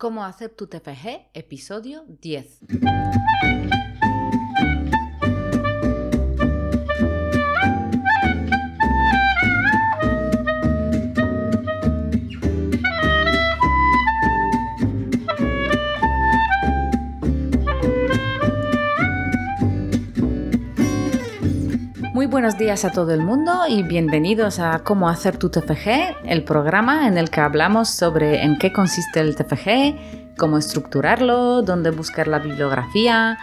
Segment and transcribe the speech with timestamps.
[0.00, 2.60] Cómo hacer tu TFG, episodio 10.
[22.30, 27.08] Buenos días a todo el mundo y bienvenidos a Cómo hacer tu TFG, el programa
[27.08, 32.38] en el que hablamos sobre en qué consiste el TFG, cómo estructurarlo, dónde buscar la
[32.38, 33.38] bibliografía,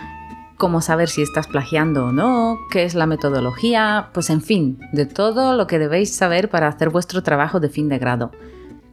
[0.58, 5.08] cómo saber si estás plagiando o no, qué es la metodología, pues en fin, de
[5.08, 8.32] todo lo que debéis saber para hacer vuestro trabajo de fin de grado.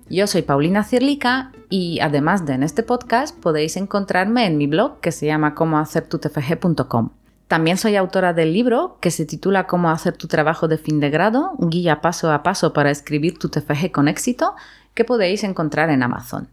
[0.08, 5.00] Yo soy Paulina Cirlica y además de en este podcast podéis encontrarme en mi blog
[5.00, 7.10] que se llama comohacertutfg.com.
[7.52, 11.10] También soy autora del libro que se titula Cómo hacer tu trabajo de fin de
[11.10, 14.54] grado, guía paso a paso para escribir tu TFG con éxito,
[14.94, 16.48] que podéis encontrar en Amazon.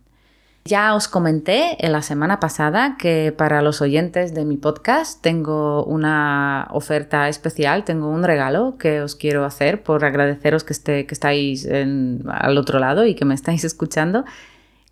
[0.66, 5.86] Ya os comenté en la semana pasada que para los oyentes de mi podcast tengo
[5.86, 11.14] una oferta especial, tengo un regalo que os quiero hacer por agradeceros que, esté, que
[11.14, 14.26] estáis al otro lado y que me estáis escuchando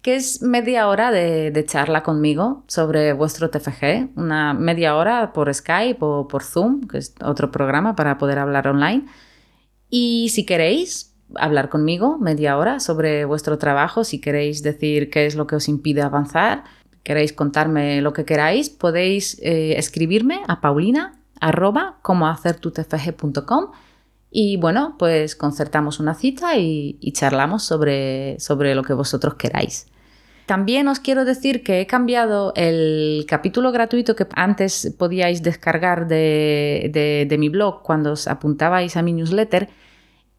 [0.08, 5.98] que es media hora de, charla conmigo sobre vuestro TFG, una media hora por Skype
[6.00, 9.06] o por Zoom, que es otro programa para poder hablar online.
[9.90, 15.36] Y si queréis hablar conmigo media hora sobre vuestro trabajo, si queréis decir qué es
[15.36, 16.64] lo que os impide avanzar,
[17.04, 22.00] queréis contarme lo que queráis, podéis eh, escribirme a paulina arroba
[24.32, 29.88] y bueno, pues concertamos una cita y, charlamos sobre, sobre lo que vosotros queráis.
[30.48, 36.90] También os quiero decir que he cambiado el capítulo gratuito que antes podíais descargar de,
[37.28, 39.68] de, mi blog cuando os apuntabais a mi newsletter.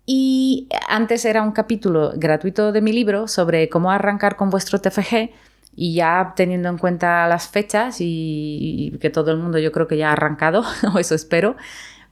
[0.07, 5.29] Y antes era un capítulo gratuito de mi libro sobre cómo arrancar con vuestro TFG
[5.77, 9.99] y ya teniendo en cuenta las fechas y, que todo el mundo yo creo que
[9.99, 11.55] ya ha arrancado, o eso espero,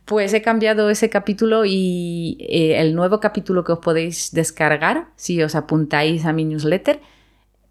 [0.04, 5.42] pues he cambiado ese capítulo y eh, el nuevo capítulo que os podéis descargar si
[5.42, 7.00] os apuntáis a mi newsletter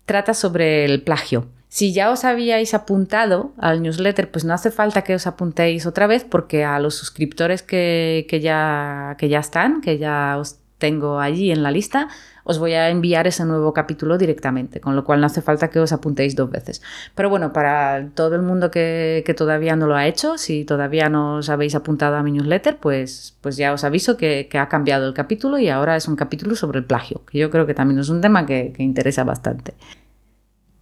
[0.05, 1.47] trata sobre el plagio.
[1.67, 6.07] Si ya os habíais apuntado al newsletter, pues no hace falta que os apuntéis otra
[6.07, 11.51] vez porque a los suscriptores que, ya, que ya están, que ya os tengo allí
[11.51, 12.09] en la lista,
[12.43, 15.79] os voy a enviar ese nuevo capítulo directamente, con lo cual no hace falta que
[15.79, 16.81] os apuntéis dos veces.
[17.15, 21.37] Pero bueno, para todo el mundo que, todavía no lo ha hecho, si todavía no
[21.37, 25.13] os habéis apuntado a mi newsletter, pues, pues ya os aviso que, ha cambiado el
[25.13, 28.09] capítulo y ahora es un capítulo sobre el plagio, que yo creo que también es
[28.09, 29.73] un tema que, que interesa bastante.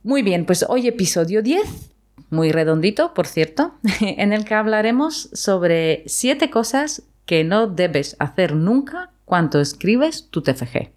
[0.04, 1.94] Muy bien, pues hoy episodio 10
[2.30, 8.56] muy redondito, por cierto, en el que hablaremos sobre siete cosas que no debes hacer
[8.56, 10.92] nunca cuando escribes tu TFG.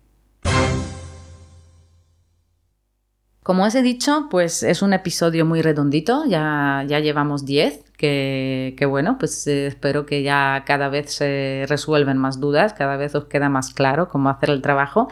[3.46, 8.86] Como os he dicho, pues es un episodio muy redondito, ya, ya llevamos 10, que,
[8.88, 13.26] bueno, pues eh, espero que ya cada vez se resuelven más dudas, cada vez os
[13.26, 15.06] queda más claro cómo hacer el trabajo.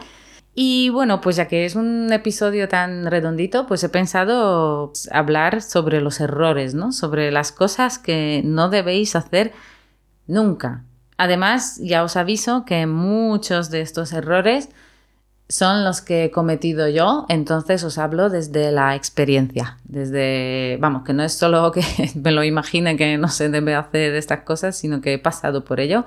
[0.53, 6.01] Y bueno, pues ya que es un episodio tan redondito, pues he pensado hablar sobre
[6.01, 6.91] los errores, ¿no?
[6.91, 9.53] Sobre las cosas que no debéis hacer
[10.27, 10.83] nunca.
[11.17, 14.69] Además, ya os aviso que muchos de estos errores
[15.47, 21.13] son los que he cometido yo, entonces os hablo desde la experiencia, desde, vamos, que
[21.13, 21.83] no es solo que
[22.15, 25.79] me lo imagine que no se debe hacer estas cosas, sino que he pasado por
[25.79, 26.05] ello,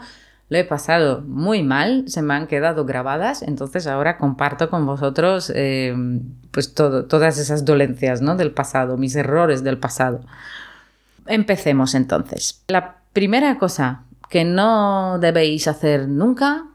[0.50, 5.52] lo he pasado muy mal, se me han quedado grabadas, entonces ahora comparto con vosotros
[5.54, 5.94] eh,
[6.50, 8.34] pues todas esas dolencias ¿no?
[8.34, 10.20] del pasado, mis errores del pasado.
[11.26, 12.62] Empecemos entonces.
[12.68, 16.66] La primera cosa que no debéis hacer nunca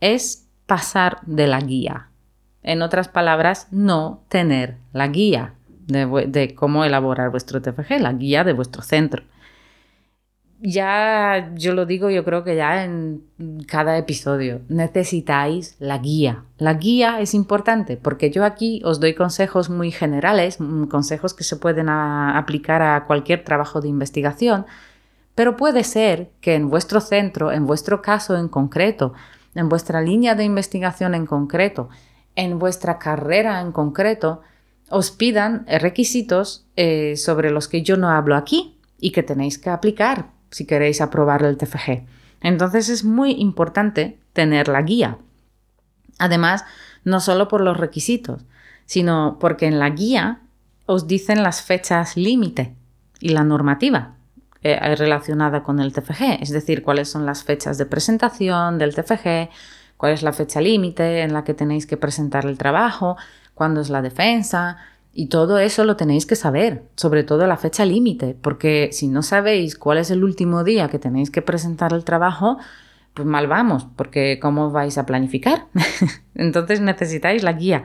[0.00, 2.08] es pasar de la guía.
[2.62, 5.54] En otras palabras, no tener la guía
[5.86, 9.22] de, cómo elaborar vuestro TFG, la guía de vuestro centro.
[10.60, 13.22] Ya yo lo digo, yo creo que ya en
[13.68, 16.42] cada episodio necesitáis la guía.
[16.58, 21.44] La guía es importante porque yo aquí os doy consejos muy generales, mm, consejos que
[21.44, 24.66] se pueden aplicar a cualquier trabajo de investigación,
[25.38, 29.12] pero puede ser que en vuestro centro, en vuestro caso en concreto,
[29.54, 31.90] en vuestra línea de investigación en concreto,
[32.34, 34.42] en vuestra carrera en concreto,
[34.90, 39.70] os pidan requisitos eh, sobre los que yo no hablo aquí y que tenéis que
[39.70, 42.02] aplicar si queréis aprobar el TFG.
[42.40, 45.18] Entonces es muy importante tener la guía.
[46.18, 46.64] Además,
[47.04, 48.44] no solo por los requisitos,
[48.86, 50.40] sino porque en la guía
[50.86, 52.74] os dicen las fechas límite
[53.20, 54.17] y la normativa.
[54.60, 59.50] Eh, relacionada con el TFG, es decir, cuáles son las fechas de presentación del TFG,
[59.96, 63.16] cuál es la fecha límite en la que tenéis que presentar el trabajo,
[63.54, 64.78] cuándo es la defensa
[65.12, 69.22] Y todo eso lo tenéis que saber, sobre todo la fecha límite, porque si no
[69.22, 72.58] sabéis cuál es el último día que tenéis que presentar el trabajo,
[73.14, 75.66] pues mal vamos, porque ¿cómo vais a planificar?
[76.34, 77.84] Entonces necesitáis la guía.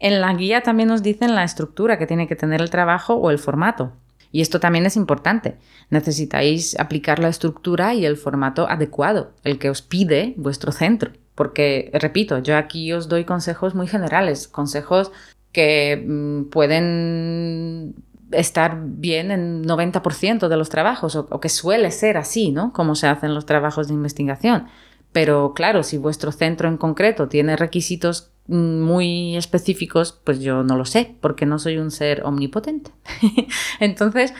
[0.00, 3.30] En la guía también nos dicen la estructura que tiene que tener el trabajo o
[3.30, 3.92] el formato.
[4.32, 5.56] Y esto también es importante.
[5.90, 11.12] Necesitáis aplicar la estructura y el formato adecuado, el que os pide vuestro centro.
[11.34, 15.12] Porque, repito, yo aquí os doy consejos muy generales, consejos
[15.52, 17.94] que mm, pueden
[18.32, 22.72] estar bien en 90% de los trabajos, o, o, que suele ser así, ¿no?
[22.72, 24.66] Como se hacen los trabajos de investigación.
[25.12, 30.84] Pero claro, si vuestro centro en concreto tiene requisitos muy específicos, pues yo no lo
[30.84, 32.90] sé, porque no soy un ser omnipotente.
[33.80, 34.34] Entonces,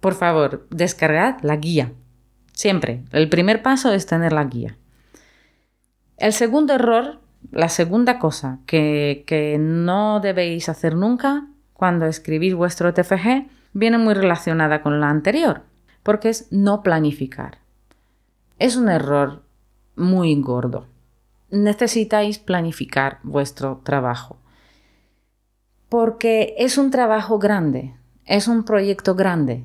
[0.00, 1.92] por favor, descargad la guía.
[2.52, 3.02] Siempre.
[3.10, 4.76] El primer paso es tener la guía.
[6.18, 7.20] El segundo error,
[7.50, 14.14] la segunda cosa que, que no debéis hacer nunca cuando escribís vuestro TFG, viene muy
[14.14, 15.62] relacionada con la anterior,
[16.02, 17.58] porque es no planificar.
[18.58, 19.42] Es un error
[19.96, 20.86] muy gordo.
[21.52, 24.38] Necesitáis planificar vuestro trabajo.
[25.90, 27.94] Porque es un trabajo grande,
[28.24, 29.64] es un proyecto grande.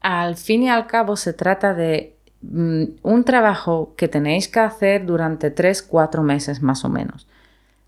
[0.00, 5.06] Al fin y al cabo se trata de mm, un trabajo que tenéis que hacer
[5.06, 7.26] durante 3-4 meses más o menos.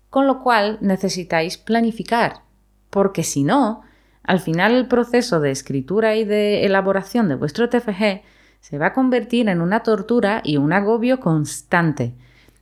[0.09, 2.41] Con lo cual necesitáis planificar,
[2.89, 3.83] porque si no,
[4.23, 8.21] al final el proceso de escritura y de elaboración de vuestro TFG
[8.59, 12.15] se va a convertir en una tortura y un agobio constante.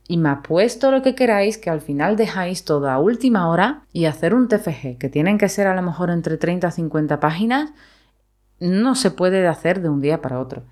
[0.08, 4.06] Y me apuesto lo que queráis que al final dejáis todo a última hora y
[4.06, 7.72] hacer un TFG, que tienen que ser a lo mejor entre 30 a 50 páginas,
[8.58, 10.64] no se puede hacer de un día para otro.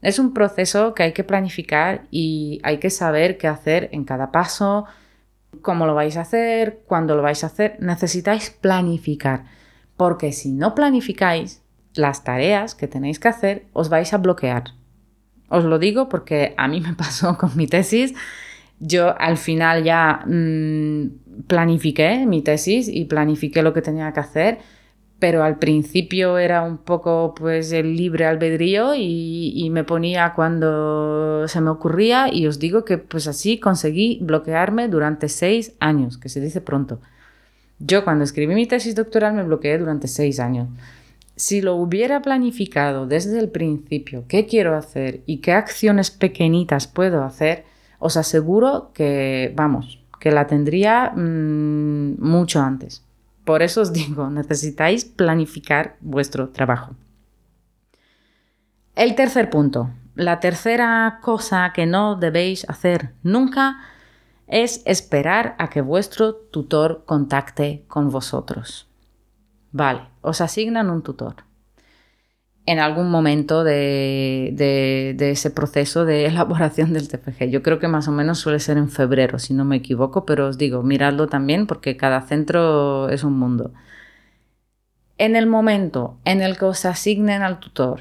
[0.00, 4.30] Es un proceso que hay que planificar y hay que saber qué hacer en cada
[4.30, 4.84] paso,
[5.62, 7.76] cómo lo vais a hacer, cuándo lo vais a hacer.
[7.80, 9.46] Necesitáis planificar,
[9.96, 11.62] porque si no planificáis,
[11.94, 14.64] las tareas que tenéis que hacer os vais a bloquear.
[15.48, 18.14] Os lo digo porque a mí me pasó con mi tesis.
[18.80, 21.06] Yo al final ya mmm,
[21.46, 24.58] planifiqué mi tesis y planifiqué lo que tenía que hacer,
[25.18, 31.46] pero al principio era un poco pues el libre albedrío y, y, me ponía cuando
[31.48, 36.28] se me ocurría y os digo que pues así conseguí bloquearme durante seis años, que
[36.28, 37.00] se dice pronto.
[37.78, 40.68] Yo cuando escribí mi tesis doctoral me bloqueé durante seis años
[41.36, 47.24] si lo hubiera planificado desde el principio, qué quiero hacer y qué acciones pequeñitas puedo
[47.24, 47.64] hacer,
[47.98, 53.04] os aseguro que, vamos, que la tendría mmm, mucho antes.
[53.44, 56.94] Por eso os digo, necesitáis planificar vuestro trabajo.
[58.94, 63.80] El tercer punto, la tercera cosa que no debéis hacer nunca
[64.46, 68.88] es esperar a que vuestro tutor contacte con vosotros.
[69.72, 71.36] Vale, os asignan un tutor.
[72.66, 77.50] En algún momento de, ese proceso de elaboración del TFG.
[77.50, 80.48] Yo creo que más o menos suele ser en febrero, si no me equivoco, pero
[80.48, 83.72] os digo, miradlo también porque cada centro es un mundo.
[85.18, 88.00] En el momento en el que os asignen al tutor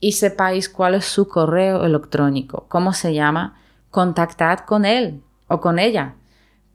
[0.00, 5.78] y sepáis cuál es su correo electrónico, cómo se llama, contactad con él o con
[5.78, 6.14] ella,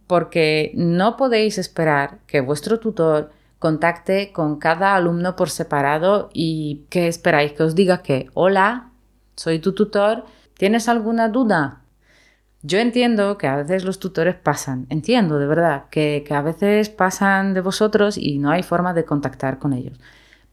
[0.07, 7.07] porque no podéis esperar que vuestro tutor contacte con cada alumno por separado y ¿qué
[7.07, 7.53] esperáis?
[7.53, 8.91] Que os diga que, hola,
[9.35, 10.25] soy tu tutor,
[10.57, 11.81] ¿tienes alguna duda?
[12.63, 16.89] Yo entiendo que a veces los tutores pasan, entiendo de verdad que, que a veces
[16.89, 19.99] pasan de vosotros y no hay forma de contactar con ellos.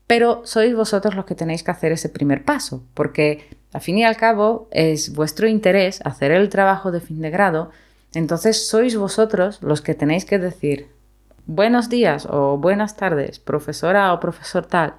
[0.06, 4.04] Pero sois vosotros los que tenéis que hacer ese primer paso, porque al fin y
[4.04, 7.70] al cabo es vuestro interés hacer el trabajo de fin de grado,
[8.12, 10.93] entonces sois vosotros los que tenéis que decir,
[11.46, 14.94] buenos días o buenas tardes, profesora o profesor tal,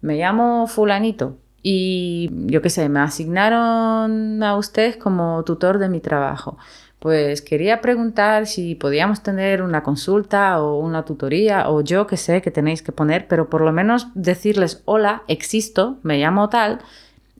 [0.00, 6.00] me llamo fulanito y yo qué sé, me asignaron a usted como tutor de mi
[6.00, 6.58] trabajo.
[6.98, 12.42] Pues quería preguntar si podíamos tener una consulta o una tutoría o yo que sé
[12.42, 16.80] que tenéis que poner, pero por lo menos decirles hola, existo, me llamo tal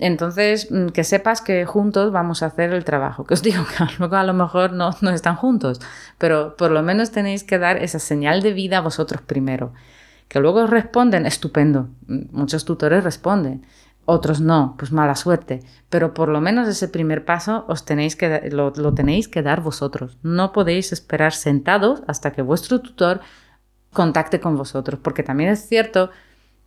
[0.03, 3.25] entonces, mm, que sepas que juntos vamos a hacer el trabajo.
[3.25, 5.81] Que os digo que luego a lo mejor no, no están juntos,
[6.19, 9.73] pero por lo menos tenéis que dar esa señal de vida a vosotros primero.
[10.27, 11.89] Que luego responden, estupendo.
[12.09, 13.65] Mm, muchos tutores responden,
[14.05, 15.61] otros no, pues mala suerte.
[15.89, 19.61] Pero por lo menos ese primer paso os tenéis que, lo, lo tenéis que dar
[19.61, 20.19] vosotros.
[20.23, 23.21] No podéis esperar sentados hasta que vuestro tutor
[23.93, 26.11] contacte con vosotros, porque también es cierto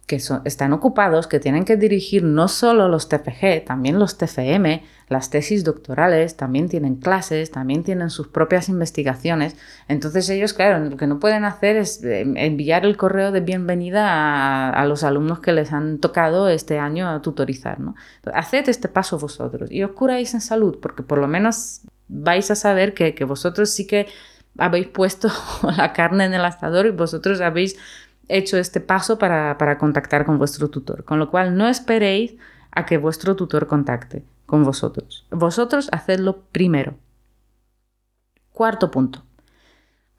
[0.05, 5.31] que están ocupados, que tienen que dirigir no solo los TFG, también los TFM, las
[5.31, 9.55] tesis doctorales, también tienen clases, también tienen sus propias investigaciones.
[9.88, 14.69] Entonces ellos, claro, lo que no pueden hacer es eh, enviar el correo de bienvenida
[14.69, 17.79] a, los alumnos que les han tocado este año a tutorizar.
[17.79, 17.95] ¿no?
[18.31, 22.55] Haced este paso vosotros y os curáis en salud, porque por lo menos vais a
[22.55, 24.05] saber que, que vosotros sí que
[24.57, 25.29] habéis puesto
[25.77, 27.77] la carne en el asador y vosotros habéis
[28.27, 31.03] hecho este paso para, contactar con vuestro tutor.
[31.03, 32.36] Con lo cual, no esperéis
[32.72, 35.25] a que vuestro tutor contacte con vosotros.
[35.32, 36.96] Vosotros hacedlo primero.
[38.51, 39.24] Cuarto punto.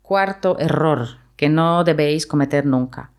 [0.02, 3.10] Cuarto error que no debéis cometer nunca.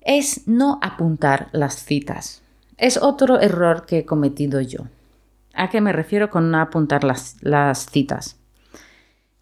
[0.00, 2.42] Es no apuntar las citas.
[2.76, 4.86] Es otro error que he cometido yo.
[5.54, 8.39] ¿A qué me refiero con no apuntar las, las citas?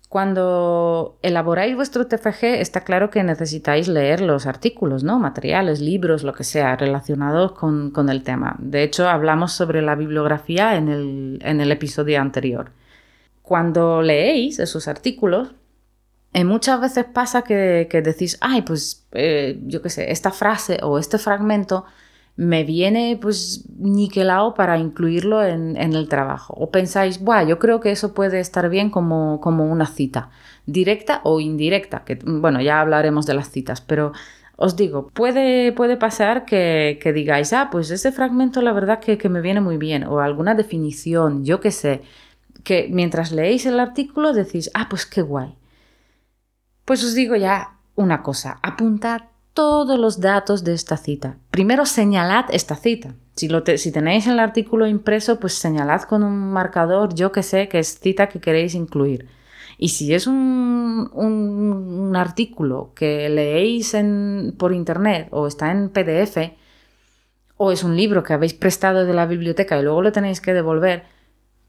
[0.09, 5.19] Cuando elaboráis vuestro TFG está claro que necesitáis leer los artículos, ¿no?
[5.19, 8.57] Materiales, libros, lo que sea, relacionados con, el tema.
[8.59, 10.89] De hecho, hablamos sobre la bibliografía en
[11.43, 12.73] el, episodio anterior.
[13.43, 15.55] Cuando leéis esos artículos,
[16.33, 20.99] eh, muchas veces pasa que, decís, ay, pues eh, yo qué sé, esta frase o
[20.99, 21.85] este fragmento
[22.39, 26.55] me viene pues niquelado para incluirlo en, el trabajo.
[26.57, 30.31] O pensáis, Buah, yo creo que eso puede estar bien como, como una cita,
[30.65, 34.13] directa o indirecta, que bueno, ya hablaremos de las citas, pero
[34.55, 39.29] os digo, puede, puede pasar que, digáis, ah, pues ese fragmento la verdad que, que
[39.29, 42.03] me viene muy bien, o alguna definición, yo qué sé,
[42.63, 45.57] que mientras leéis el artículo decís, ah, pues qué guay.
[46.85, 49.23] Pues os digo ya una cosa, apuntad
[49.55, 51.39] todos los datos de esta cita.
[51.51, 53.15] Primero señalad esta cita.
[53.35, 57.79] Si, lo tenéis el artículo impreso, pues señalad con un marcador, yo que sé, que
[57.79, 59.29] es cita que queréis incluir.
[59.79, 63.97] Y si es un, artículo que leéis
[64.57, 66.53] por internet o está en PDF,
[67.57, 70.53] o es un libro que habéis prestado de la biblioteca y luego lo tenéis que
[70.53, 71.05] devolver,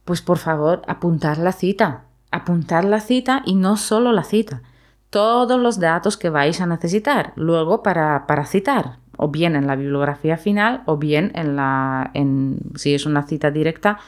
[0.06, 2.06] pues por favor apuntad la cita.
[2.32, 4.64] Apuntad la cita y no solo la cita
[5.10, 10.38] todos los datos que vais a necesitar luego para, citar, o bien en la bibliografía
[10.38, 14.00] final o bien en la, en, si es una cita directa,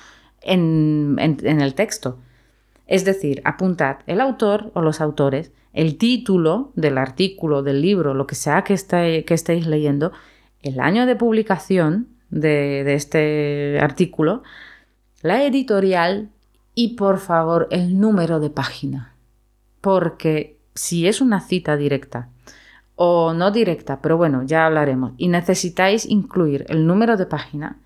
[0.42, 2.18] en, el texto.
[2.88, 8.28] Es decir, apuntad el autor o los autores, el título del artículo, del libro, lo
[8.28, 8.76] que sea que,
[9.26, 10.12] que estéis leyendo,
[10.62, 14.44] el año de publicación de este artículo,
[15.22, 16.30] la editorial
[16.76, 19.16] y por favor el número de página.
[19.82, 22.30] Porque si es una cita directa
[22.96, 27.78] o no directa, pero bueno, ya hablaremos, y necesitáis incluir el número de página,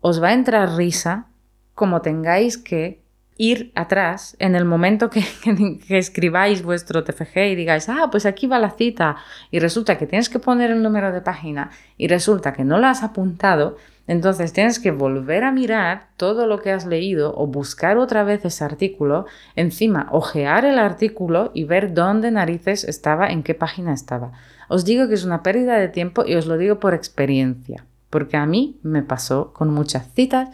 [0.00, 1.26] os va a entrar risa
[1.74, 3.00] como tengáis que
[3.38, 5.24] ir atrás en el momento que,
[5.88, 9.16] que, escribáis vuestro TFG y digáis, ah, pues aquí va la cita,
[9.50, 12.88] y resulta que tienes que poner el número de página y resulta que no lo
[12.88, 13.76] has apuntado,
[14.08, 18.44] entonces tienes que volver a mirar todo lo que has leído o buscar otra vez
[18.44, 24.32] ese artículo, encima ojear el artículo y ver dónde narices estaba, en qué página estaba.
[24.68, 28.36] Os digo que es una pérdida de tiempo y os lo digo por experiencia, porque
[28.38, 30.48] a mí me pasó con muchas citas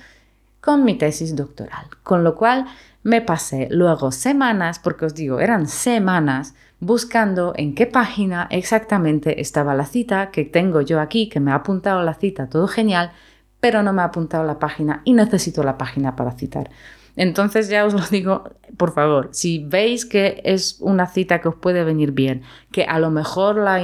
[0.64, 2.64] con mi tesis doctoral, con lo cual
[3.02, 9.74] me pasé luego semanas, porque os digo, eran semanas, buscando en qué página exactamente estaba
[9.74, 13.12] la cita que tengo yo aquí, que me ha apuntado la cita, todo genial,
[13.60, 16.70] pero no me ha apuntado la página y necesito la página para citar.
[17.14, 18.44] Entonces ya os lo digo,
[18.78, 22.40] por favor, si veis que es una cita que os puede venir bien,
[22.72, 23.82] que a lo mejor la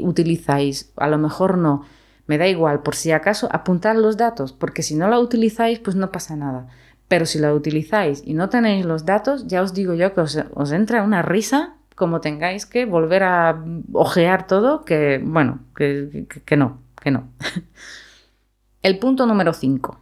[0.00, 1.82] utilizáis, a lo mejor no,
[2.26, 5.96] me da igual, por si acaso apuntad los datos, porque si no la utilizáis, pues
[5.96, 6.68] no pasa nada.
[7.08, 10.72] Pero si la utilizáis y no tenéis los datos, ya os digo yo que os,
[10.72, 13.62] entra una risa como tengáis que volver a
[13.92, 17.28] ojear todo, que bueno, que, que no, que no.
[18.82, 19.98] El punto número 5.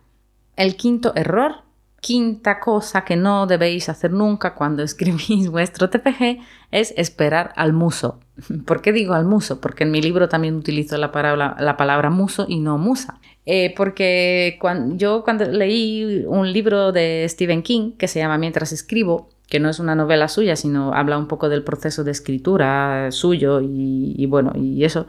[0.56, 1.56] El quinto error,
[2.00, 6.38] quinta cosa que no debéis hacer nunca cuando escribís vuestro TPG
[6.70, 8.20] es esperar al muso.
[8.66, 9.60] ¿Por qué digo al muso?
[9.60, 13.20] Porque en mi libro también utilizo la palabra, la palabra muso y no musa.
[13.46, 18.72] Eh, porque cuando, yo cuando leí un libro de Stephen King que se llama Mientras
[18.72, 23.10] escribo, que no es una novela suya, sino habla un poco del proceso de escritura
[23.10, 25.08] suyo y bueno, y eso,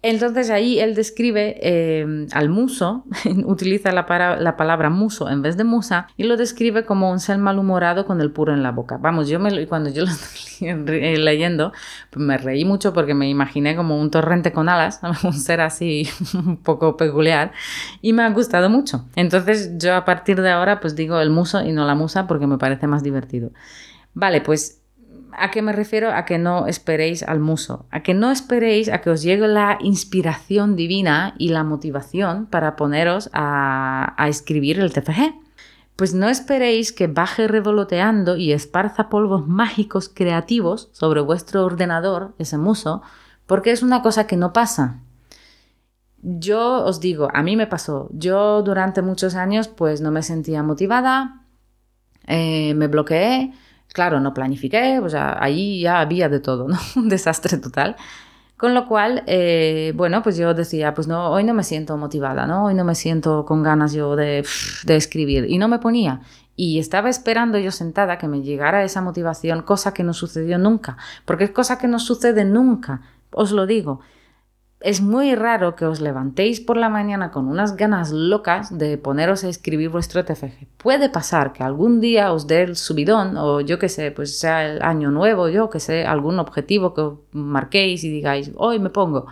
[0.00, 3.04] entonces ahí él describe eh, al muso,
[3.44, 7.38] utiliza la, la, palabra muso en vez de musa, y lo describe como un ser
[7.38, 8.96] malhumorado con el puro en la boca.
[8.96, 10.10] Vamos, yo me, cuando yo lo
[10.60, 11.72] estoy leyendo,
[12.10, 16.08] pues me reí mucho porque me imaginé como un torrente con alas, un ser así
[16.32, 17.52] un poco peculiar,
[18.00, 19.04] y me ha gustado mucho.
[19.16, 22.46] Entonces yo a partir de ahora pues digo el muso y no la musa porque
[22.46, 23.50] me parece más divertido.
[24.14, 24.77] Vale, pues
[25.32, 26.10] ¿A qué me refiero?
[26.12, 29.78] A que no esperéis al muso, a que no esperéis a que os llegue la
[29.80, 35.34] inspiración divina y la motivación para poneros a, a escribir el TFG.
[35.96, 42.56] Pues no esperéis que baje revoloteando y esparza polvos mágicos creativos sobre vuestro ordenador, ese
[42.56, 43.02] muso,
[43.46, 45.00] porque es una cosa que no pasa.
[46.22, 50.62] Yo os digo, a mí me pasó, yo durante muchos años pues no me sentía
[50.62, 51.44] motivada,
[52.26, 53.52] eh, me bloqueé,
[53.92, 56.78] claro, no planifiqué, pues ahí ya había de todo, ¿no?
[56.96, 57.96] Un desastre total.
[58.56, 62.46] Con lo cual, eh, bueno, pues yo decía, pues no, hoy no me siento motivada,
[62.46, 62.64] ¿no?
[62.64, 64.44] Hoy no me siento con ganas yo de
[64.88, 65.46] escribir.
[65.48, 66.22] Y no me ponía.
[66.56, 70.96] Y estaba esperando yo sentada que me llegara esa motivación, cosa que no sucedió nunca.
[71.24, 74.00] Porque es cosa que no sucede nunca, os lo digo
[74.80, 79.42] es muy raro que os levantéis por la mañana con unas ganas locas de poneros
[79.42, 80.68] a escribir vuestro TFG.
[80.76, 84.66] Puede pasar que algún día os dé el subidón o yo que sé, pues sea
[84.66, 88.90] el año nuevo, yo que sé, algún objetivo que os marquéis y digáis, hoy me
[88.90, 89.26] pongo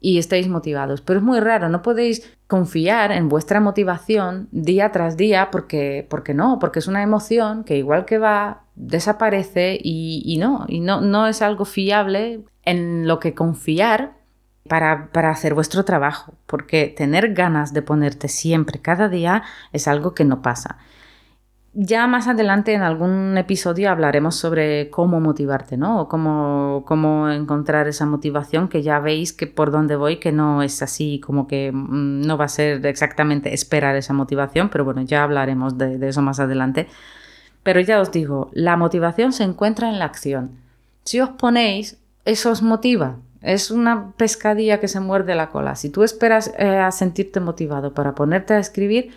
[0.00, 1.00] y estéis motivados.
[1.00, 6.34] Pero es muy raro, no podéis confiar en vuestra motivación día tras día porque, porque
[6.34, 11.00] no, porque es una emoción que igual que va, desaparece y, y no, y no,
[11.00, 14.23] no es algo fiable en lo que confiar
[14.68, 19.42] para, hacer vuestro trabajo, porque tener ganas de ponerte siempre, cada día,
[19.72, 20.78] es algo que no pasa.
[21.76, 26.02] Ya más adelante en algún episodio hablaremos sobre cómo motivarte, ¿no?
[26.02, 30.62] O cómo, cómo encontrar esa motivación, que ya veis que por dónde voy, que no
[30.62, 35.02] es así como que mm, no va a ser exactamente esperar esa motivación, pero bueno,
[35.02, 36.86] ya hablaremos de, de eso más adelante.
[37.64, 40.52] Pero ya os digo, la motivación se encuentra en la acción.
[41.04, 45.76] Si os ponéis, eso os motiva, es una pescadilla que se muerde la cola.
[45.76, 49.10] Si tú esperas eh, a sentirte motivado para ponerte a escribir,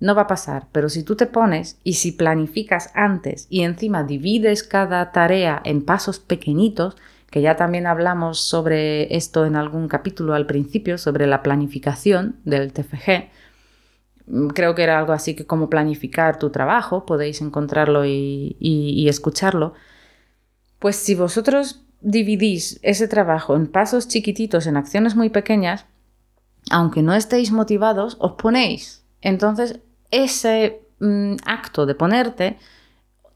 [0.00, 0.66] no va a pasar.
[0.72, 5.84] Pero si tú te pones y si planificas antes y encima divides cada tarea en
[5.84, 6.96] pasos pequeñitos,
[7.30, 12.72] que ya también hablamos sobre esto en algún capítulo al principio, sobre la planificación del
[12.72, 13.28] TFG,
[14.26, 19.74] mm, creo que era algo así que como planificar tu trabajo, podéis encontrarlo y escucharlo.
[20.78, 25.86] Pues si vosotros dividís ese trabajo en pasos chiquititos, en acciones muy pequeñas,
[26.70, 29.04] aunque no estéis motivados, os ponéis.
[29.20, 29.80] Entonces,
[30.10, 32.58] ese mm, acto de ponerte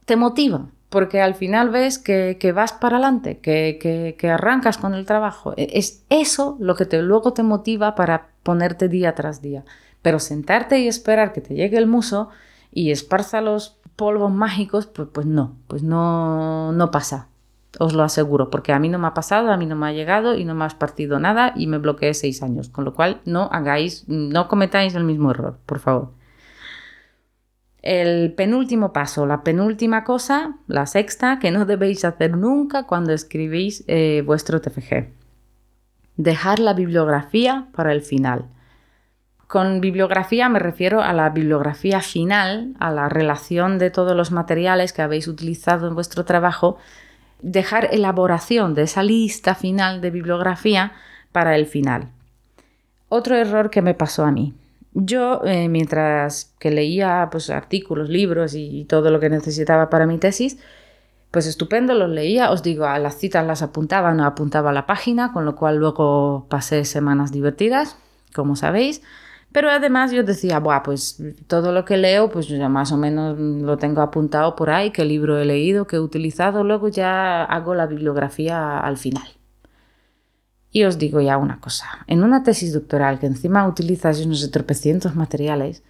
[0.05, 5.55] te motiva, porque al final ves que, vas para adelante, que, arrancas con el trabajo.
[5.57, 9.65] E, es eso lo que te, luego te motiva para ponerte día tras día.
[10.03, 12.31] Pero sentarte y esperar que te llegue el muso
[12.73, 17.30] y esparza los polvos mágicos, pues, pues no, pues no, no pasa
[17.79, 19.93] os lo aseguro, porque a mí no me ha pasado, a mí no me ha
[19.93, 23.21] llegado y no me has partido nada y me bloqueé seis años, con lo cual
[23.25, 26.13] no hagáis, no cometáis el mismo error, por favor.
[27.83, 33.85] El penúltimo paso, la penúltima cosa, la sexta, que no debéis hacer nunca cuando escribís
[33.87, 35.09] eh, vuestro TFG.
[36.17, 38.49] Dejar la bibliografía para el final.
[39.47, 44.93] Con bibliografía me refiero a la bibliografía final, a la relación de todos los materiales
[44.93, 46.77] que habéis utilizado en vuestro trabajo
[47.43, 50.93] dejar elaboración de esa lista final de bibliografía
[51.33, 52.09] para el final.
[53.09, 54.55] Otro error que me pasó a mí.
[54.93, 60.19] Yo, eh, mientras que leía pues, artículos, libros y, todo lo que necesitaba para mi
[60.19, 60.59] tesis,
[61.31, 64.87] pues estupendo, los leía, os digo, a las citas las apuntaba, no apuntaba a la
[64.87, 67.97] página, con lo cual luego pasé semanas divertidas,
[68.35, 69.03] como sabéis.
[69.53, 73.39] Pero además yo decía, Buah, pues todo lo que leo, pues ya más o menos
[73.39, 77.75] lo tengo apuntado por ahí, qué libro he leído, qué he utilizado, luego ya hago
[77.75, 79.29] la bibliografía al final.
[80.71, 85.17] Y os digo ya una cosa, en una tesis doctoral que encima utilizas unos tropecientos
[85.17, 85.83] materiales,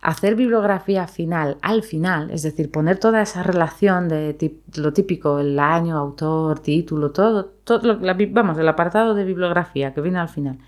[0.00, 5.58] hacer bibliografía final al final, es decir, poner toda esa relación de lo típico, el
[5.60, 7.98] año, autor, título, todo, todo
[8.30, 10.58] vamos, el apartado de bibliografía que viene al final,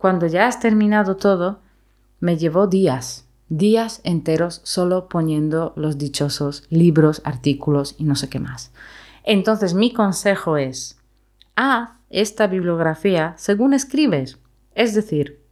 [0.00, 1.60] cuando ya has terminado todo,
[2.20, 8.40] me llevó días, días enteros solo poniendo los dichosos libros, artículos y no sé qué
[8.40, 8.72] más.
[9.24, 10.98] Entonces mi consejo es,
[11.54, 14.38] haz esta bibliografía según escribes.
[14.74, 15.44] Es decir,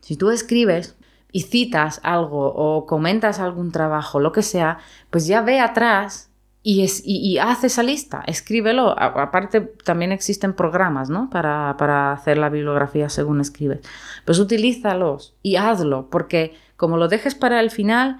[0.00, 0.96] si tú escribes
[1.30, 4.78] y citas algo o comentas algún trabajo, lo que sea,
[5.10, 6.27] pues ya ve atrás
[6.70, 8.90] y, es, y, haz esa lista, escríbelo.
[8.98, 11.30] aparte, también existen programas ¿no?
[11.30, 13.80] para, para, hacer la bibliografía según escribes.
[14.26, 18.18] Pues utilízalos y hazlo, porque como lo dejes para el final,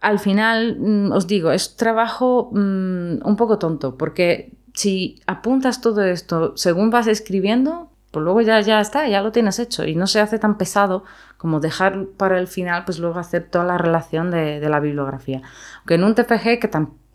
[0.00, 6.04] al final, mm, os digo, es trabajo mm, un poco tonto, porque si apuntas todo
[6.04, 10.06] esto según vas escribiendo, pues luego ya, ya está, ya lo tienes hecho y no
[10.06, 11.04] se hace tan pesado
[11.36, 15.42] como dejar para el final, pues luego hacer toda la relación de, la bibliografía.
[15.78, 16.68] Aunque en un TFG que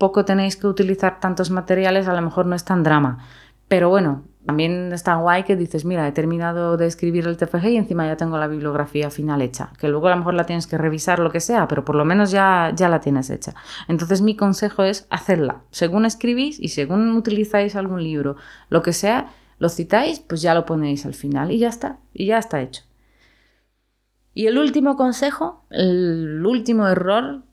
[0.04, 3.20] tampoco tenéis que utilizar tantos materiales, a lo mejor no es tan drama.
[3.70, 7.78] Pero bueno, también está guay que dices, mira, he terminado de escribir el TFG y
[7.78, 10.78] encima ya tengo la bibliografía final hecha, que luego a lo mejor la tienes que
[10.78, 13.54] revisar, lo que sea, pero por lo menos ya, ya la tienes hecha.
[13.88, 15.62] Entonces mi consejo es hacerla.
[15.72, 18.36] Según escribís y según utilizáis algún libro,
[18.68, 22.26] lo que sea, lo citáis, pues ya lo ponéis al final y ya está, y
[22.26, 22.84] ya está hecho.
[24.34, 27.44] Y el último consejo, el último error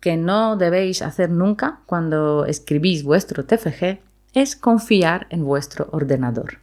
[0.00, 4.00] que no debéis hacer nunca cuando escribís vuestro TFG
[4.32, 6.58] es confiar en vuestro ordenador.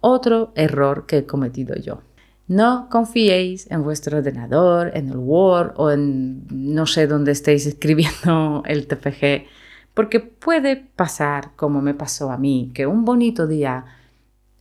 [0.00, 2.02] Otro error que he cometido yo.
[2.46, 8.62] No confiéis en vuestro ordenador, en el Word o en no sé dónde estéis escribiendo
[8.66, 9.46] el TFG,
[9.94, 13.84] porque puede pasar, como me pasó a mí, que un bonito día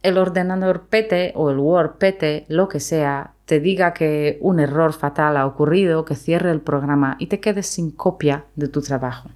[0.07, 4.93] el ordenador pete o el Word pete, lo que sea, te diga que un error
[4.93, 9.29] fatal ha ocurrido, que cierre el programa y te quedes sin copia de tu trabajo.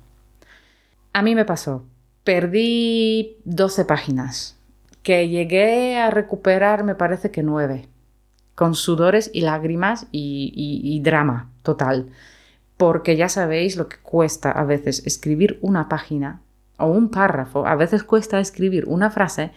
[1.12, 1.86] A mí me pasó,
[2.23, 4.57] Perdí 12 páginas,
[5.03, 7.89] que llegué a recuperar me parece que 9,
[8.55, 12.12] con sudores y lágrimas y, drama total,
[12.77, 16.41] porque ya sabéis lo que cuesta a veces escribir una página
[16.77, 19.51] o un párrafo, a veces cuesta escribir una frase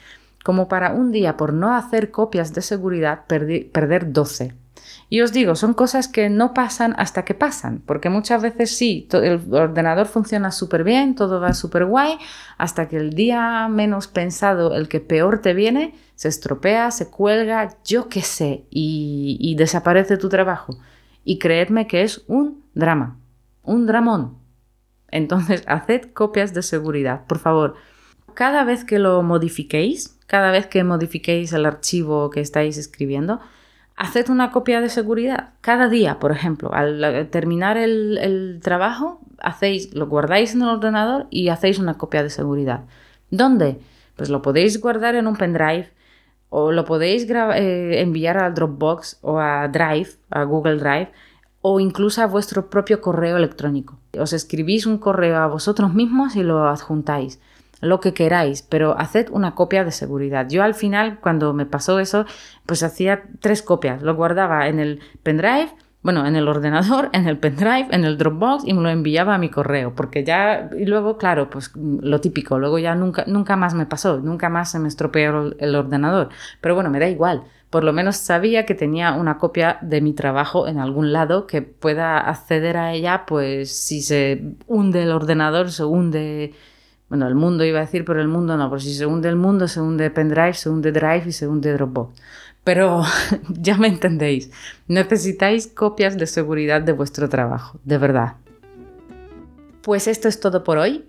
[0.44, 4.54] como para un día por no hacer copias de seguridad perder 12.
[5.08, 9.08] Y os digo, son cosas que no pasan hasta que pasan, porque muchas veces sí,
[9.12, 12.18] el ordenador funciona súper bien, todo va súper guay,
[12.58, 17.76] hasta que el día menos pensado, el que peor te viene, se estropea, se cuelga,
[17.84, 20.76] yo qué sé, y, desaparece tu trabajo.
[21.24, 23.18] Y creedme que es un drama,
[23.62, 24.36] un dramón.
[25.08, 27.76] Entonces, haced copias de seguridad, por favor.
[28.34, 33.40] Cada vez que lo modifiquéis, cada vez que modifiquéis el archivo que estáis escribiendo,
[33.96, 36.74] haced una copia de seguridad cada día, por ejemplo.
[36.74, 42.30] Al terminar el, trabajo, hacéis, lo guardáis en el ordenador y hacéis una copia de
[42.30, 42.84] seguridad.
[43.30, 43.78] ¿Dónde?
[44.16, 45.90] Pues lo podéis guardar en un pendrive
[46.48, 51.12] o lo podéis eh, enviar al Dropbox o a Drive, a Google Drive,
[51.62, 53.98] o incluso a vuestro propio correo electrónico.
[54.18, 57.40] Os escribís un correo a vosotros mismos y lo adjuntáis
[57.80, 60.48] lo que queráis, pero haced una copia de seguridad.
[60.48, 62.26] Yo al final, cuando me pasó eso,
[62.66, 64.02] pues hacía tres copias.
[64.02, 65.70] Lo guardaba en el pendrive,
[66.02, 69.38] bueno, en el ordenador, en el pendrive, en el Dropbox y me lo enviaba a
[69.38, 73.74] mi correo, porque ya, y luego, claro, pues lo típico, luego ya nunca, nunca más
[73.74, 76.28] me pasó, nunca más se me estropeó el ordenador.
[76.60, 77.44] Pero bueno, me da igual.
[77.70, 81.60] Por lo menos sabía que tenía una copia de mi trabajo en algún lado que
[81.60, 86.54] pueda acceder a ella, pues si se hunde el ordenador, se hunde
[87.14, 89.36] bueno, el mundo iba a decir, pero el mundo no, porque si se hunde el
[89.36, 92.20] mundo, se hunde pendrive, se hunde drive y se hunde Dropbox.
[92.64, 93.04] Pero
[93.50, 94.50] ya me entendéis,
[94.88, 98.34] necesitáis copias de seguridad de vuestro trabajo, de verdad.
[99.82, 101.04] Pues esto es todo por hoy.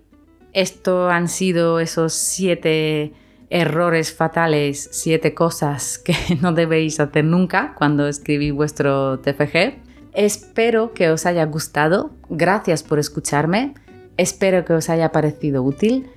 [0.52, 3.12] Esto han sido esos siete
[3.50, 9.82] errores fatales, siete cosas que no debéis hacer nunca cuando escribís vuestro TFG.
[10.12, 12.12] Espero que os haya gustado.
[12.28, 13.74] Gracias por escucharme.
[14.16, 16.08] Espero que os haya parecido útil.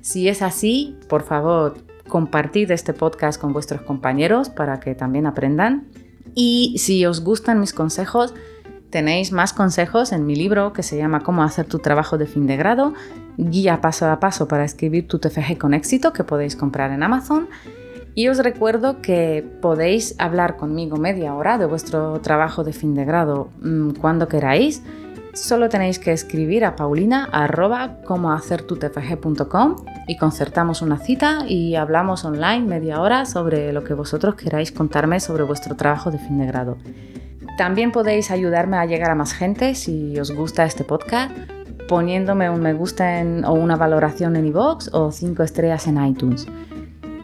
[0.00, 1.76] Si es así, por favor,
[2.08, 5.88] compartid este podcast con vuestros compañeros para que también aprendan.
[6.34, 8.34] Y si os gustan mis consejos,
[8.90, 12.46] tenéis más consejos en mi libro que se llama Cómo hacer tu trabajo de fin
[12.46, 12.94] de grado,
[13.36, 17.48] guía paso a paso para escribir tu TFG con éxito que podéis comprar en Amazon.
[18.14, 23.04] Y os recuerdo que podéis hablar conmigo media hora de vuestro trabajo de fin de
[23.04, 24.82] grado mm, cuando queráis
[25.34, 27.98] Solo tenéis que escribir a paulina arroba
[30.08, 35.20] y concertamos una cita y hablamos online media hora sobre lo que vosotros queráis contarme
[35.20, 36.78] sobre vuestro trabajo de fin de grado.
[37.56, 41.30] También podéis ayudarme a llegar a más gente si os gusta este podcast
[41.90, 46.46] poniéndome un me gusta o una valoración en iVoox o cinco estrellas en iTunes.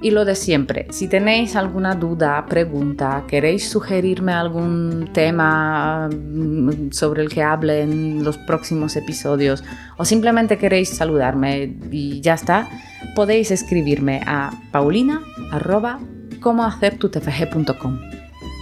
[0.03, 7.23] Y lo de siempre, si tenéis alguna duda, pregunta, queréis sugerirme algún tema mm, sobre
[7.23, 9.65] el que hable en los próximos episodios
[9.97, 12.69] o simplemente queréis saludarme y ya está,
[13.15, 15.23] podéis escribirme a paulina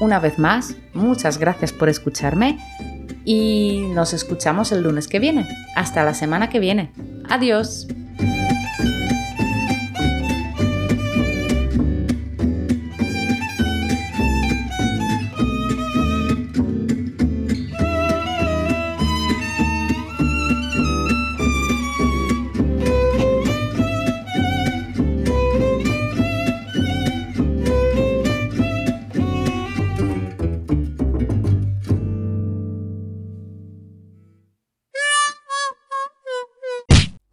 [0.00, 2.58] Una vez más, muchas gracias por escucharme
[3.24, 5.48] y nos escuchamos el lunes que viene.
[5.74, 6.92] Hasta la semana que viene.
[7.28, 7.86] Adiós.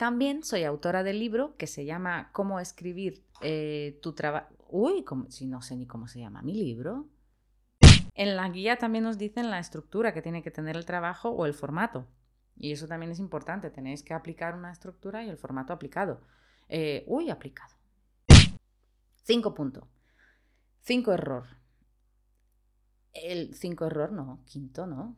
[0.01, 4.47] También soy autora del libro que se llama Cómo escribir eh, tu trabajo.
[4.67, 7.07] Uy, si no sé ni cómo se llama mi libro.
[8.15, 11.45] En la guía también nos dicen la estructura que tiene que tener el trabajo o
[11.45, 12.07] el formato.
[12.55, 13.69] Y eso también es importante.
[13.69, 16.19] Tenéis que aplicar una estructura y el formato aplicado.
[16.67, 17.75] Eh, uy, aplicado.
[19.21, 19.83] Cinco puntos.
[20.79, 21.45] Cinco error.
[23.13, 24.43] El cinco error, no.
[24.47, 25.15] Quinto, no.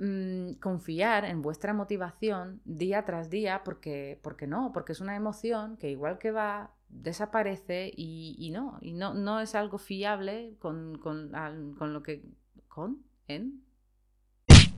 [0.00, 5.76] Mm, confiar en vuestra motivación día tras día, porque, porque no, porque es una emoción
[5.76, 11.32] que igual que va, desaparece y, no, y no, no es algo fiable con, con,
[11.76, 12.24] con lo que...
[12.68, 13.02] ¿Con?
[13.26, 13.64] ¿En?